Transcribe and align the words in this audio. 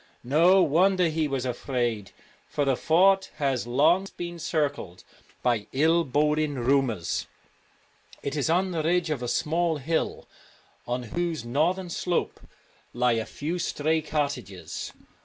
No 0.23 0.63
wonder 0.63 1.09
he 1.09 1.27
was 1.27 1.45
afraid, 1.45 2.09
for 2.47 2.65
the 2.65 2.75
fort 2.75 3.29
has 3.35 3.67
long 3.67 4.07
been 4.17 4.39
circled 4.39 5.03
by 5.43 5.67
ill 5.73 6.03
boding 6.03 6.55
rumours. 6.55 7.27
It 8.23 8.35
is 8.35 8.49
on 8.49 8.71
the 8.71 8.81
ridge 8.81 9.11
of 9.11 9.21
a 9.21 9.27
small 9.27 9.77
hill, 9.77 10.27
on 10.87 11.03
whose 11.13 11.45
northern 11.45 11.91
slope 11.91 12.39
lie 12.93 13.11
a 13.11 13.27
few 13.27 13.59
stray 13.59 14.01
cottages. 14.01 14.91